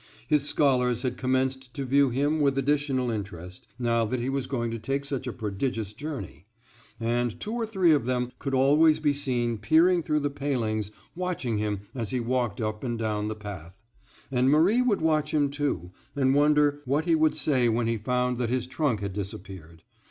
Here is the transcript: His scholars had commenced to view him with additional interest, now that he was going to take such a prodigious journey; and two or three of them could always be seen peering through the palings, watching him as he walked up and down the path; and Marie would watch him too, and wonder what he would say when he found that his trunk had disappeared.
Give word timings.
His 0.27 0.49
scholars 0.49 1.03
had 1.03 1.15
commenced 1.15 1.75
to 1.75 1.85
view 1.85 2.09
him 2.09 2.39
with 2.41 2.57
additional 2.57 3.11
interest, 3.11 3.67
now 3.77 4.03
that 4.05 4.19
he 4.19 4.29
was 4.29 4.47
going 4.47 4.71
to 4.71 4.79
take 4.79 5.05
such 5.05 5.27
a 5.27 5.31
prodigious 5.31 5.93
journey; 5.93 6.47
and 6.99 7.39
two 7.39 7.53
or 7.53 7.67
three 7.67 7.91
of 7.91 8.07
them 8.07 8.31
could 8.39 8.55
always 8.55 8.99
be 8.99 9.13
seen 9.13 9.59
peering 9.59 10.01
through 10.01 10.21
the 10.21 10.31
palings, 10.31 10.89
watching 11.15 11.59
him 11.59 11.81
as 11.93 12.09
he 12.09 12.19
walked 12.19 12.59
up 12.59 12.83
and 12.83 12.97
down 12.97 13.27
the 13.27 13.35
path; 13.35 13.83
and 14.31 14.49
Marie 14.49 14.81
would 14.81 15.01
watch 15.01 15.35
him 15.35 15.51
too, 15.51 15.91
and 16.15 16.33
wonder 16.33 16.81
what 16.85 17.05
he 17.05 17.13
would 17.13 17.37
say 17.37 17.69
when 17.69 17.85
he 17.85 17.99
found 17.99 18.39
that 18.39 18.49
his 18.49 18.65
trunk 18.65 19.01
had 19.01 19.13
disappeared. 19.13 19.83